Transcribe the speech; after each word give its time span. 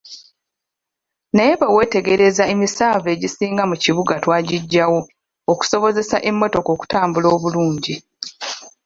Naye 1.35 1.53
bwe 1.59 1.67
weetegereza 1.75 2.43
emisanvu 2.53 3.07
egisinga 3.15 3.63
mu 3.69 3.75
kibuga 3.83 4.13
twagiggyawo 4.23 4.99
okusobozesa 5.51 6.17
emmotoka 6.29 6.69
okutambula 6.75 7.27
obulungi. 7.35 7.95